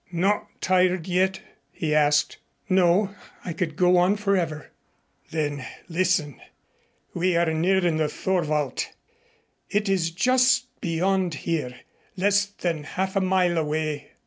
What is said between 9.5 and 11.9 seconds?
It is just beyond here,